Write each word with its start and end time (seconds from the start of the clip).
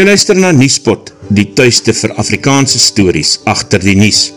Jy 0.00 0.06
luister 0.08 0.38
na 0.40 0.48
Niespot, 0.56 1.10
die 1.28 1.50
tuiste 1.52 1.92
vir 1.92 2.14
Afrikaanse 2.22 2.78
stories 2.80 3.34
achter 3.52 3.82
die 3.84 3.92
Nies. 3.98 4.30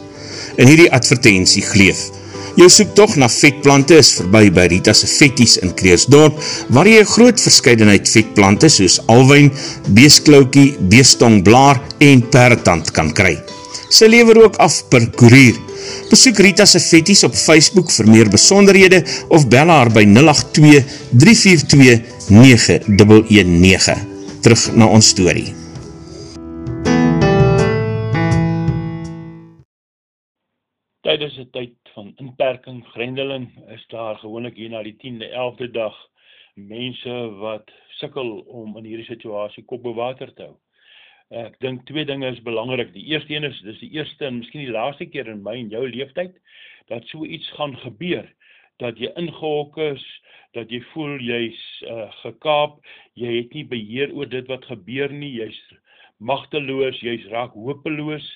In 0.59 0.67
hierdie 0.67 0.89
advertentie 0.91 1.63
gleef. 1.63 2.01
Jou 2.59 2.67
soektocht 2.67 3.15
na 3.21 3.29
vetplante 3.31 3.95
is 4.01 4.09
voorbij 4.17 4.51
by 4.57 4.67
Rita's 4.73 5.05
Vetties 5.07 5.55
in 5.63 5.71
Kreersdorp, 5.79 6.35
waar 6.67 6.91
jy 6.91 7.07
groot 7.13 7.39
verscheidenheid 7.39 8.11
vetplante 8.11 8.67
soos 8.67 8.99
alwijn, 9.07 9.53
beesklaukie, 9.95 10.73
beestongblaar 10.91 11.79
en 12.11 12.27
perretand 12.35 12.91
kan 12.91 13.15
kry. 13.15 13.37
Sy 13.87 14.11
lever 14.11 14.43
ook 14.43 14.59
af 14.67 14.83
per 14.91 15.07
koerier. 15.15 15.55
Besoek 16.11 16.43
Rita's 16.43 16.75
Vetties 16.91 17.23
op 17.23 17.39
Facebook 17.39 17.95
vir 18.01 18.11
meer 18.11 18.35
besonderhede 18.35 19.05
of 19.31 19.47
bel 19.47 19.71
haar 19.71 19.95
by 19.95 20.09
082 20.11 20.83
342 21.15 22.01
9119 22.27 24.11
terug 24.43 24.75
na 24.75 24.89
ons 24.91 25.07
story. 25.07 25.45
Tijdens 31.01 31.35
die 31.35 31.49
tyd 31.55 31.91
van 31.93 32.11
inperking, 32.19 32.81
grendeling, 32.91 33.47
is 33.71 33.85
daar 33.87 34.15
gewoonlik 34.19 34.57
hier 34.59 34.73
na 34.73 34.81
die 34.83 34.95
10de, 34.99 35.29
11de 35.31 35.69
dag 35.71 35.95
mense 36.59 37.15
wat 37.39 37.71
sikkel 37.99 38.43
om 38.51 38.75
in 38.77 38.89
hierdie 38.89 39.07
situasie 39.07 39.63
kop 39.63 39.83
bewater 39.87 40.33
te 40.35 40.49
hou. 40.49 40.57
Ek 41.33 41.55
dink 41.63 41.85
twee 41.87 42.05
dinge 42.05 42.27
is 42.29 42.43
belangrik. 42.43 42.91
Die 42.93 43.05
eerste 43.15 43.33
een 43.33 43.47
is, 43.47 43.61
dis 43.63 43.79
die 43.79 43.93
eerste 43.95 44.27
en 44.27 44.41
miskien 44.41 44.65
die 44.65 44.75
laaste 44.75 45.07
keer 45.07 45.31
in 45.31 45.41
my 45.45 45.55
en 45.61 45.71
jou 45.71 45.87
leeftijd, 45.87 46.35
dat 46.91 47.07
so 47.07 47.23
iets 47.23 47.47
gaan 47.55 47.77
gebeur, 47.85 48.27
dat 48.83 48.99
jy 48.99 49.09
ingehok 49.19 49.79
is, 49.89 50.03
dat 50.53 50.69
jy 50.71 50.83
voel 50.91 51.17
jy's 51.23 51.61
uh, 51.89 52.09
gekaap, 52.21 52.77
jy 53.17 53.39
het 53.39 53.55
nie 53.57 53.65
beheer 53.71 54.13
oor 54.13 54.29
dit 54.29 54.47
wat 54.51 54.67
gebeur 54.69 55.11
nie, 55.13 55.31
jy's 55.39 55.59
magteloos, 56.23 56.99
jy's 57.03 57.25
raak 57.33 57.55
hopeloos 57.57 58.27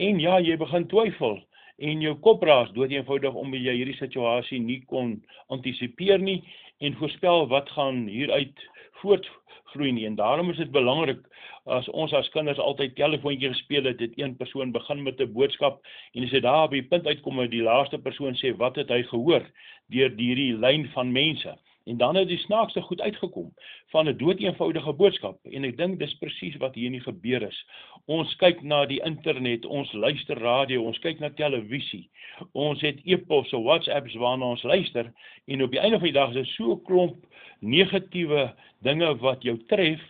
en 0.00 0.20
ja, 0.20 0.38
jy 0.40 0.56
begin 0.60 0.88
twyfel 0.90 1.38
en 1.82 2.02
jou 2.04 2.14
kop 2.24 2.44
raas 2.46 2.70
dood 2.76 2.92
eenvoudig 2.94 3.34
omdat 3.38 3.64
jy 3.64 3.74
hierdie 3.80 3.98
situasie 3.98 4.60
nie 4.62 4.80
kon 4.90 5.16
antisipeer 5.54 6.22
nie 6.22 6.40
en 6.82 6.98
voorspel 7.00 7.48
wat 7.50 7.70
gaan 7.76 8.04
hieruit 8.10 8.66
voortgroei 9.02 9.92
nie 9.96 10.06
en 10.06 10.18
daarom 10.20 10.50
is 10.54 10.60
dit 10.62 10.70
belangrik 10.74 11.24
as 11.70 11.88
ons 11.94 12.12
as 12.18 12.30
kinders 12.34 12.58
altyd 12.58 12.96
telefoontjie 12.98 13.52
gespeel 13.52 13.86
het, 13.86 14.00
het 14.02 14.14
een 14.18 14.34
persoon 14.36 14.72
begin 14.74 15.02
met 15.02 15.20
'n 15.20 15.32
boodskap 15.32 15.82
en 16.14 16.24
as 16.24 16.30
hy 16.30 16.40
daar 16.40 16.68
by 16.68 16.80
die 16.80 16.88
punt 16.88 17.06
uitkom 17.06 17.40
en 17.40 17.50
die 17.50 17.62
laaste 17.62 17.98
persoon 17.98 18.34
sê 18.34 18.56
wat 18.56 18.76
het 18.76 18.90
hy 18.90 19.02
gehoor 19.02 19.42
deur 19.88 20.10
hierdie 20.16 20.58
lyn 20.58 20.88
van 20.94 21.12
mense. 21.12 21.54
En 21.84 21.96
dan 21.96 22.16
het 22.16 22.28
die 22.28 22.38
snaakste 22.38 22.80
goed 22.80 23.00
uitgekom 23.00 23.52
van 23.90 24.08
'n 24.08 24.16
doeteenvoudige 24.16 24.92
boodskap 24.92 25.38
en 25.44 25.64
ek 25.64 25.76
dink 25.76 25.98
dis 25.98 26.14
presies 26.14 26.56
wat 26.56 26.74
hier 26.74 26.90
nie 26.90 27.00
gebeur 27.00 27.42
is. 27.42 27.66
Ons 28.06 28.36
kyk 28.36 28.62
na 28.62 28.86
die 28.86 29.00
internet, 29.04 29.66
ons 29.66 29.92
luister 29.92 30.38
radio, 30.38 30.82
ons 30.82 30.98
kyk 30.98 31.18
na 31.18 31.30
televisie. 31.30 32.10
Ons 32.52 32.80
het 32.80 33.00
e-posse, 33.04 33.56
WhatsApps 33.56 34.14
waarna 34.14 34.44
ons 34.44 34.62
luister 34.62 35.12
en 35.46 35.62
op 35.62 35.70
die 35.70 35.80
einde 35.80 35.98
van 35.98 36.08
die 36.10 36.18
dag 36.20 36.28
is 36.28 36.34
dit 36.34 36.46
so 36.46 36.72
'n 36.72 36.82
klomp 36.84 37.26
negatiewe 37.60 38.54
dinge 38.82 39.16
wat 39.18 39.42
jou 39.42 39.58
tref 39.66 40.00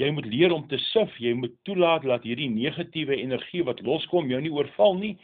jy 0.00 0.08
moet 0.14 0.28
leer 0.30 0.52
om 0.54 0.64
te 0.68 0.78
sif, 0.90 1.12
jy 1.20 1.32
moet 1.36 1.52
toelaat 1.68 2.06
dat 2.08 2.24
hierdie 2.24 2.48
negatiewe 2.52 3.18
energie 3.20 3.62
wat 3.66 3.82
loskom 3.84 4.30
jou 4.32 4.40
nie 4.40 4.52
oorval 4.52 4.96
nie 4.96 5.16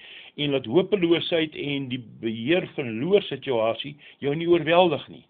en 0.42 0.52
dat 0.56 0.68
hopeloosheid 0.68 1.56
en 1.56 1.88
die 1.92 2.02
beheer 2.20 2.66
verloor 2.76 3.24
situasie 3.30 3.94
jou 4.24 4.34
nie 4.36 4.48
oorweldig 4.50 5.06
nie. 5.12 5.24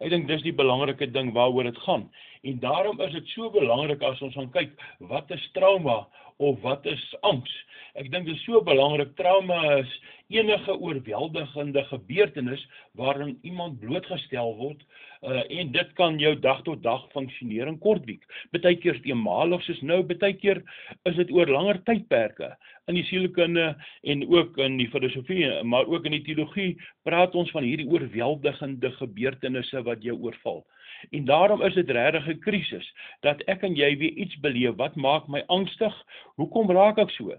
Ek 0.00 0.10
dink 0.12 0.28
dis 0.28 0.42
die 0.42 0.56
belangrike 0.56 1.10
ding 1.12 1.32
waaroor 1.36 1.68
dit 1.68 1.78
gaan. 1.84 2.06
En 2.48 2.60
daarom 2.62 3.00
is 3.04 3.12
dit 3.12 3.26
so 3.34 3.50
belangrik 3.52 4.02
as 4.02 4.22
ons 4.24 4.34
gaan 4.34 4.50
kyk 4.54 4.72
wat 5.12 5.30
is 5.36 5.44
trauma 5.52 6.06
of 6.40 6.60
wat 6.64 6.86
is 6.88 7.02
angs. 7.20 7.52
Ek 7.98 8.08
dink 8.12 8.28
dit 8.28 8.36
is 8.36 8.42
so 8.46 8.62
belangrik 8.64 9.12
trauma 9.18 9.58
is 9.80 9.92
enige 10.30 10.76
oorweldigende 10.78 11.82
gebeurtenis 11.90 12.62
waarin 12.98 13.34
iemand 13.42 13.80
blootgestel 13.82 14.54
word 14.60 14.84
uh, 15.26 15.42
en 15.42 15.72
dit 15.74 15.92
kan 15.98 16.18
jou 16.22 16.32
dag 16.38 16.62
tot 16.68 16.82
dag 16.86 17.02
funksioneer 17.12 17.68
in 17.68 17.78
kortwiek. 17.82 18.22
Partykeer 18.54 18.94
is 18.94 19.02
dit 19.02 19.10
eenmalig 19.10 19.64
soos 19.66 19.82
nou, 19.82 20.00
partykeer 20.06 20.62
is 21.10 21.18
dit 21.18 21.34
oor 21.34 21.50
langer 21.50 21.82
tydperke. 21.88 22.52
In 22.88 22.96
die 22.98 23.06
sielkunde 23.10 23.72
en 24.06 24.26
ook 24.30 24.58
in 24.62 24.78
die 24.80 24.88
filosofie, 24.94 25.44
maar 25.66 25.90
ook 25.90 26.06
in 26.08 26.16
die 26.16 26.24
teologie 26.30 26.72
praat 27.06 27.34
ons 27.34 27.50
van 27.54 27.66
hierdie 27.66 27.90
oorweldigende 27.90 28.94
gebeurtenisse 29.02 29.82
wat 29.86 30.06
jou 30.06 30.16
oorval. 30.18 30.62
En 31.10 31.24
daarom 31.24 31.62
is 31.62 31.74
dit 31.74 31.90
regtig 31.90 32.26
'n 32.28 32.38
krisis 32.38 32.86
dat 33.20 33.42
ek 33.46 33.62
en 33.62 33.74
jy 33.74 33.96
weer 33.98 34.12
iets 34.12 34.36
beleef 34.40 34.74
wat 34.76 34.96
maak 34.96 35.28
my 35.28 35.42
angstig. 35.46 35.94
Hoekom 36.40 36.70
raak 36.72 36.98
ek 37.02 37.10
so? 37.12 37.34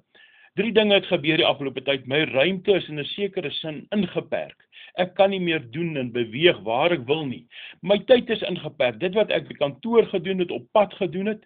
Drie 0.60 0.74
dinge 0.76 0.94
het 1.00 1.08
gebeur 1.10 1.40
die 1.42 1.48
afgelope 1.48 1.82
tyd. 1.88 2.04
My 2.12 2.26
ruimte 2.30 2.76
is 2.78 2.90
in 2.92 3.00
'n 3.00 3.08
sekere 3.16 3.50
sin 3.52 3.88
ingeperk. 3.96 4.68
Ek 5.00 5.16
kan 5.16 5.32
nie 5.32 5.40
meer 5.40 5.64
doen 5.72 5.98
en 5.98 6.12
beweeg 6.12 6.60
waar 6.68 6.92
ek 6.92 7.08
wil 7.08 7.26
nie. 7.26 7.48
My 7.82 7.98
tyd 7.98 8.30
is 8.30 8.44
ingeperk. 8.44 9.00
Dit 9.00 9.16
wat 9.16 9.32
ek 9.32 9.48
by 9.48 9.56
kantoor 9.58 10.06
gedoen 10.12 10.40
het, 10.40 10.52
op 10.52 10.68
pad 10.72 10.94
gedoen 10.94 11.32
het, 11.34 11.44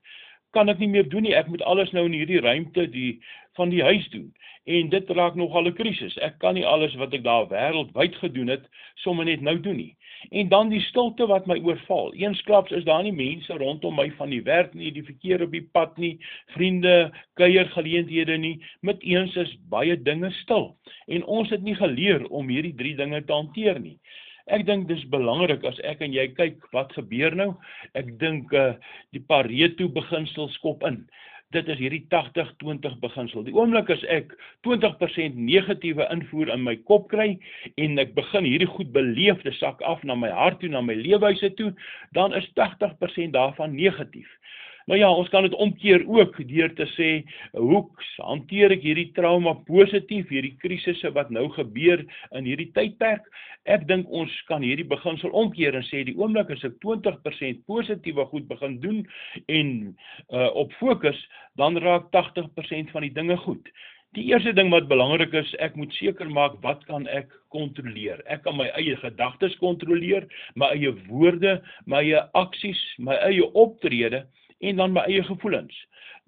kan 0.55 0.71
ek 0.71 0.79
nie 0.81 0.91
meer 0.91 1.07
doen 1.11 1.27
nie. 1.27 1.35
Ek 1.35 1.51
moet 1.51 1.63
alles 1.67 1.91
nou 1.95 2.05
in 2.07 2.15
hierdie 2.17 2.41
ruimte 2.43 2.87
die 2.91 3.19
van 3.59 3.71
die 3.71 3.83
huis 3.83 4.07
doen. 4.13 4.31
En 4.65 4.89
dit 4.89 5.11
raak 5.17 5.35
nogal 5.35 5.67
'n 5.67 5.77
krisis. 5.77 6.17
Ek 6.17 6.39
kan 6.39 6.55
nie 6.55 6.65
alles 6.65 6.95
wat 6.95 7.13
ek 7.13 7.23
daar 7.23 7.47
wêreldwyd 7.51 8.15
gedoen 8.23 8.47
het 8.47 8.65
sommer 8.95 9.25
net 9.25 9.41
nou 9.41 9.59
doen 9.59 9.77
nie. 9.77 9.95
En 10.31 10.49
dan 10.49 10.69
die 10.69 10.81
stilte 10.81 11.27
wat 11.27 11.45
my 11.45 11.59
oorval. 11.61 12.13
Eensklaps 12.13 12.71
is 12.71 12.83
daar 12.83 13.03
nie 13.03 13.13
mense 13.13 13.53
rondom 13.53 13.95
my 13.95 14.11
van 14.17 14.29
die 14.29 14.41
werk 14.41 14.73
nie, 14.73 14.91
die 14.91 15.03
verkeer 15.03 15.43
op 15.43 15.51
die 15.51 15.67
pad 15.71 15.97
nie, 15.97 16.17
vriende, 16.55 17.11
kuiergeleenthede 17.33 18.37
nie. 18.37 18.61
Met 18.81 19.03
eens 19.03 19.35
is 19.35 19.57
baie 19.69 20.01
dinge 20.01 20.31
stil. 20.31 20.75
En 21.07 21.25
ons 21.25 21.49
het 21.49 21.61
nie 21.61 21.75
geleer 21.75 22.27
om 22.27 22.49
hierdie 22.49 22.75
drie 22.75 22.95
dinge 22.95 23.23
te 23.25 23.33
hanteer 23.33 23.79
nie. 23.79 23.99
Ek 24.45 24.65
dink 24.67 24.85
dis 24.89 25.01
belangrik 25.09 25.63
as 25.65 25.77
ek 25.89 26.03
en 26.05 26.13
jy 26.13 26.27
kyk 26.37 26.67
wat 26.75 26.91
gebeur 26.93 27.33
nou. 27.37 27.53
Ek 27.97 28.11
dink 28.21 28.53
uh 28.53 28.75
die 29.15 29.23
Pareto 29.25 29.87
beginsel 29.89 30.51
skop 30.53 30.85
in. 30.85 31.03
Dit 31.53 31.69
is 31.71 31.79
hierdie 31.79 32.03
80-20 32.11 32.97
beginsel. 33.01 33.45
Die 33.47 33.53
oomblik 33.55 33.89
as 33.93 34.03
ek 34.11 34.33
20% 34.67 35.37
negatiewe 35.37 36.05
invoer 36.13 36.51
in 36.53 36.65
my 36.65 36.75
kop 36.89 37.07
kry 37.13 37.35
en 37.81 38.01
ek 38.01 38.13
begin 38.17 38.45
hierdie 38.45 38.69
goed 38.69 38.91
beleef, 38.93 39.41
dit 39.45 39.57
sak 39.57 39.81
af 39.85 40.03
na 40.03 40.17
my 40.19 40.29
hart 40.33 40.59
toe, 40.61 40.69
na 40.69 40.81
my 40.83 40.97
leefwyse 40.99 41.53
toe, 41.57 41.71
dan 42.17 42.35
is 42.37 42.49
80% 42.59 43.33
daarvan 43.37 43.77
negatief. 43.77 44.29
Nou 44.85 44.99
ja, 44.99 45.07
ons 45.09 45.29
kan 45.33 45.41
dit 45.41 45.53
omkeer 45.57 46.03
ook 46.05 46.35
deur 46.45 46.73
te 46.77 46.85
sê, 46.93 47.09
hoe 47.57 47.79
hanteer 48.21 48.75
ek 48.75 48.83
hierdie 48.85 49.07
trauma 49.17 49.55
positief, 49.65 50.29
hierdie 50.29 50.53
krisisse 50.61 51.09
wat 51.15 51.31
nou 51.33 51.47
gebeur 51.55 52.03
in 52.37 52.45
hierdie 52.45 52.69
tydperk? 52.75 53.25
Ek 53.65 53.87
dink 53.89 54.11
ons 54.13 54.29
kan 54.45 54.61
hierdie 54.61 54.85
beginsel 54.85 55.33
omkeer 55.33 55.73
en 55.73 55.87
sê 55.87 56.03
die 56.05 56.13
oomblik 56.19 56.53
as 56.53 56.67
ek 56.69 56.77
20% 56.85 57.65
positiewe 57.65 58.27
goed 58.29 58.45
begin 58.51 58.77
doen 58.83 59.01
en 59.49 59.73
uh, 60.29 60.51
op 60.53 60.77
fokus, 60.77 61.17
dan 61.57 61.81
raak 61.81 62.11
80% 62.13 62.93
van 62.93 63.09
die 63.09 63.13
dinge 63.17 63.41
goed. 63.41 63.73
Die 64.13 64.29
eerste 64.29 64.53
ding 64.53 64.69
wat 64.71 64.85
belangrik 64.87 65.33
is, 65.33 65.49
ek 65.65 65.73
moet 65.81 65.97
seker 65.97 66.29
maak 66.29 66.61
wat 66.61 66.85
kan 66.85 67.09
ek 67.09 67.33
kontroleer? 67.51 68.21
Ek 68.29 68.45
kan 68.45 68.53
my 68.61 68.69
eie 68.77 68.93
gedagtes 69.01 69.57
kontroleer, 69.59 70.29
my 70.53 70.69
eie 70.77 70.93
woorde, 71.09 71.57
my 71.89 72.05
eie 72.05 72.21
aksies, 72.37 72.85
my 73.01 73.17
eie 73.25 73.49
optrede 73.57 74.27
en 74.59 74.75
dan 74.75 74.95
my 74.95 75.05
eie 75.09 75.23
gevoelens. 75.23 75.75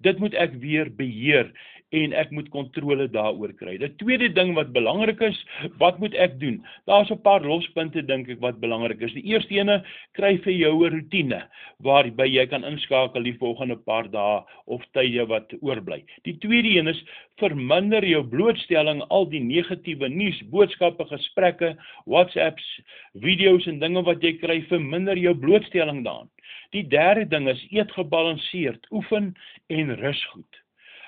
Dit 0.04 0.18
moet 0.18 0.34
ek 0.34 0.54
weer 0.62 0.90
beheer 0.94 1.52
en 1.96 2.12
ek 2.12 2.32
moet 2.36 2.48
kontrole 2.52 3.06
daaroor 3.08 3.54
kry. 3.56 3.78
Die 3.80 3.88
tweede 4.00 4.28
ding 4.36 4.52
wat 4.56 4.74
belangrik 4.74 5.22
is, 5.24 5.38
wat 5.80 5.98
moet 6.02 6.14
ek 6.20 6.36
doen? 6.40 6.58
Daar's 6.86 7.10
'n 7.10 7.22
paar 7.24 7.40
lospunte 7.40 8.02
dink 8.02 8.28
ek 8.28 8.40
wat 8.40 8.60
belangrik 8.60 9.00
is. 9.00 9.12
Die 9.12 9.24
eerste 9.24 9.54
ene, 9.54 9.84
kry 10.12 10.36
vir 10.44 10.52
jou 10.52 10.84
'n 10.84 10.92
rotine 10.92 11.42
waarby 11.80 12.26
jy 12.28 12.46
kan 12.46 12.64
inskakel 12.64 13.22
die 13.22 13.38
volgende 13.38 13.76
paar 13.76 14.08
dae 14.10 14.44
of 14.66 14.82
tye 14.92 15.24
wat 15.26 15.52
oorbly. 15.60 16.04
Die 16.24 16.38
tweede 16.38 16.68
een 16.68 16.88
is 16.88 17.02
verminder 17.38 18.04
jou 18.04 18.22
blootstelling 18.22 19.02
al 19.08 19.26
die 19.26 19.40
negatiewe 19.40 20.08
nuus, 20.08 20.42
boodskappe, 20.50 21.04
gesprekke, 21.04 21.76
WhatsApps, 22.06 22.80
video's 23.14 23.66
en 23.66 23.78
dinge 23.78 24.02
wat 24.02 24.22
jy 24.22 24.36
kry, 24.38 24.62
verminder 24.68 25.16
jou 25.16 25.34
blootstelling 25.34 26.04
daaraan. 26.04 26.28
Die 26.70 26.86
derde 26.86 27.26
ding 27.28 27.48
is 27.48 27.66
eet 27.70 27.92
gebalanseerd, 27.92 28.86
oefen 28.90 29.34
en 29.66 29.94
rus 30.00 30.24
goed. 30.32 30.62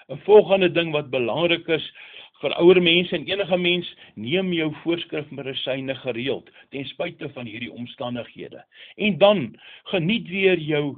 'n 0.08 0.18
Volgende 0.24 0.70
ding 0.72 0.92
wat 0.92 1.10
belangrik 1.10 1.68
is 1.68 1.92
vir 2.40 2.54
ouer 2.56 2.80
mense 2.82 3.14
en 3.16 3.26
enige 3.28 3.56
mens, 3.56 3.88
neem 4.14 4.52
jou 4.52 4.70
voorskrifmedisyne 4.82 5.94
gereeld 5.94 6.50
ten 6.70 6.84
spyte 6.88 7.28
van 7.36 7.46
hierdie 7.46 7.72
omstandighede. 7.72 8.64
En 8.96 9.18
dan 9.18 9.60
geniet 9.92 10.28
weer 10.28 10.58
jou 10.58 10.96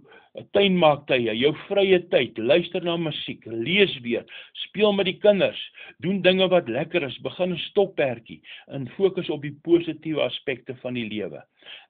tuinmaaktye, 0.56 1.34
jou 1.36 1.50
vrye 1.66 1.98
tyd, 2.12 2.38
luister 2.40 2.84
na 2.84 2.94
musiek, 2.96 3.44
lees 3.44 3.92
weer, 4.04 4.24
speel 4.62 4.94
met 4.96 5.08
die 5.10 5.18
kinders, 5.20 5.60
doen 6.04 6.22
dinge 6.24 6.48
wat 6.52 6.70
lekker 6.72 7.04
is, 7.04 7.18
begin 7.26 7.52
'n 7.52 7.60
stokperdjie 7.68 8.40
en 8.72 8.88
fokus 8.96 9.28
op 9.30 9.42
die 9.42 9.54
positiewe 9.68 10.22
aspekte 10.24 10.74
van 10.80 10.94
die 10.94 11.08
lewe. 11.08 11.42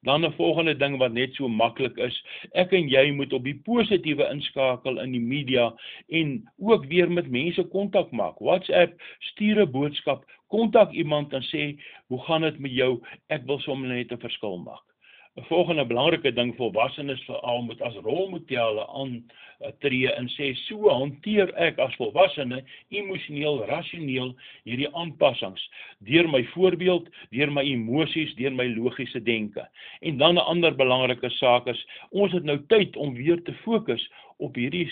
Dan 0.02 0.24
'n 0.24 0.32
volgende 0.32 0.74
ding 0.74 0.98
wat 0.98 1.12
net 1.12 1.34
so 1.34 1.48
maklik 1.48 1.96
is, 1.98 2.22
ek 2.54 2.72
en 2.72 2.88
jy 2.88 3.10
moet 3.12 3.32
op 3.32 3.44
die 3.44 3.60
positiewe 3.64 4.28
inskakel 4.30 4.98
in 4.98 5.12
die 5.12 5.26
media 5.34 5.72
en 6.08 6.42
ook 6.58 6.86
weer 6.86 7.10
met 7.10 7.30
mense 7.30 7.62
kontak 7.62 8.10
maak. 8.10 8.38
WhatsApp, 8.40 9.00
stuur 9.20 9.62
'n 9.62 9.70
boodskap, 9.70 10.24
kontak 10.48 10.92
iemand 10.92 11.32
en 11.32 11.42
sê, 11.42 11.78
"Hoe 12.08 12.22
gaan 12.24 12.42
dit 12.42 12.58
met 12.58 12.72
jou? 12.72 13.00
Ek 13.28 13.46
wil 13.46 13.58
sommer 13.58 13.88
net 13.88 14.12
'n 14.12 14.18
verskil 14.18 14.58
maak." 14.58 14.91
'n 15.36 15.44
volgende 15.48 15.86
belangrike 15.86 16.32
ding 16.32 16.50
volwassenes 16.56 17.22
veral 17.24 17.62
moet 17.62 17.80
as 17.80 17.94
rolmodelle 18.04 18.86
aan 18.86 19.12
uh, 19.60 19.70
tree 19.80 20.10
en 20.12 20.26
sê 20.28 20.50
so 20.66 20.90
hanteer 20.92 21.48
ek 21.56 21.78
as 21.80 21.94
volwassene 21.96 22.58
emosioneel 22.92 23.62
rasioneel 23.70 24.34
hierdie 24.68 24.90
aanpassings 24.92 25.64
deur 26.04 26.28
my 26.28 26.42
voorbeeld, 26.52 27.08
deur 27.30 27.52
my 27.52 27.64
emosies, 27.64 28.34
deur 28.36 28.52
my 28.52 28.68
logiese 28.74 29.22
denke. 29.24 29.64
En 30.00 30.20
dan 30.20 30.34
'n 30.34 30.48
ander 30.52 30.76
belangrike 30.76 31.30
saak 31.38 31.66
is 31.66 31.80
ons 32.10 32.32
het 32.32 32.44
nou 32.44 32.58
tyd 32.68 32.96
om 32.96 33.14
weer 33.14 33.42
te 33.42 33.54
fokus 33.64 34.04
op 34.38 34.56
hierdie 34.56 34.88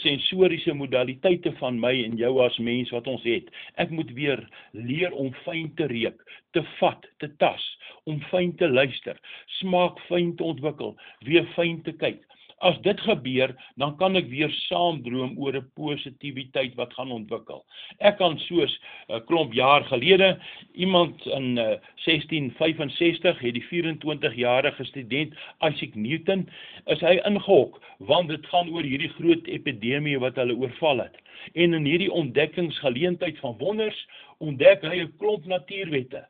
sensoriese 0.00 0.72
modaliteite 0.74 1.52
van 1.60 1.78
my 1.80 1.92
en 2.04 2.16
jou 2.16 2.32
as 2.44 2.56
mens 2.58 2.90
wat 2.94 3.08
ons 3.10 3.24
het. 3.28 3.50
Ek 3.80 3.90
moet 3.90 4.10
weer 4.16 4.40
leer 4.72 5.12
om 5.12 5.32
fyn 5.44 5.70
te 5.78 5.88
reuk, 5.90 6.20
te 6.56 6.62
vat, 6.78 7.06
te 7.20 7.28
tas, 7.42 7.64
om 8.08 8.20
fyn 8.30 8.54
te 8.60 8.68
luister, 8.68 9.18
smaak 9.60 10.00
fyn 10.08 10.34
te 10.36 10.44
ontwikkel, 10.44 10.94
weer 11.28 11.46
fyn 11.56 11.82
te 11.84 11.92
kyk. 12.00 12.22
As 12.64 12.78
dit 12.80 13.00
gebeur, 13.04 13.52
dan 13.76 13.92
kan 14.00 14.16
ek 14.16 14.30
weer 14.32 14.52
saam 14.64 15.02
droom 15.04 15.34
oor 15.36 15.56
'n 15.58 15.66
positiwiteit 15.76 16.72
wat 16.80 16.94
gaan 16.96 17.10
ontwikkel. 17.12 17.60
Ek 18.00 18.16
kan 18.16 18.38
soos 18.46 18.72
'n 19.08 19.20
klomp 19.28 19.52
jaar 19.52 19.84
gelede 19.84 20.38
iemand 20.72 21.26
in 21.26 21.58
uh, 21.60 21.76
1665 22.06 23.38
het 23.38 23.54
die 23.54 23.66
24-jarige 23.68 24.84
student 24.84 25.36
Isaac 25.60 25.94
Newton 25.94 26.48
is 26.86 27.04
hy 27.04 27.20
ingehok 27.28 27.82
want 27.98 28.32
dit 28.32 28.46
gaan 28.46 28.72
oor 28.72 28.82
hierdie 28.82 29.12
groot 29.20 29.46
epidemie 29.46 30.18
wat 30.18 30.40
hulle 30.40 30.56
oorval 30.56 31.04
het. 31.04 31.20
En 31.52 31.74
in 31.74 31.84
hierdie 31.84 32.12
ontdekkingsgeleentheid 32.12 33.38
van 33.44 33.58
wonders 33.60 34.06
ontdek 34.38 34.88
hy 34.88 35.04
'n 35.04 35.12
klomp 35.18 35.44
natuurwette 35.44 36.24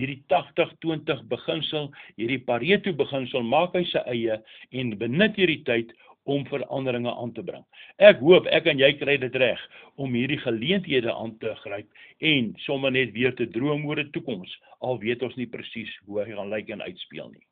hierdie 0.00 0.22
80-20 0.32 1.26
beginsel, 1.30 1.90
hierdie 2.16 2.40
Pareto 2.46 2.92
beginsel 2.96 3.44
maak 3.46 3.76
hy 3.78 3.84
sy 3.90 4.02
eie 4.10 4.40
en 4.72 4.94
benut 5.00 5.36
hierdie 5.38 5.62
tyd 5.68 5.92
om 6.30 6.44
veranderinge 6.46 7.12
aan 7.12 7.32
te 7.36 7.42
bring. 7.44 7.64
Ek 7.98 8.20
hoop 8.24 8.48
ek 8.52 8.68
en 8.70 8.80
jy 8.80 8.90
kry 9.00 9.16
dit 9.22 9.36
reg 9.40 9.60
om 10.00 10.12
hierdie 10.14 10.40
geleenthede 10.42 11.12
aan 11.12 11.36
te 11.42 11.54
gryp 11.64 11.88
en 12.32 12.52
sommer 12.66 12.92
net 12.94 13.14
weer 13.16 13.34
te 13.36 13.48
droom 13.56 13.86
oor 13.88 14.00
'n 14.00 14.12
toekoms 14.16 14.52
al 14.80 15.00
weet 15.00 15.22
ons 15.22 15.36
nie 15.36 15.48
presies 15.48 15.92
hoe 16.06 16.24
hy 16.24 16.32
gaan 16.34 16.52
lyk 16.52 16.70
en 16.70 16.82
uitspeel 16.82 17.30
nie. 17.30 17.46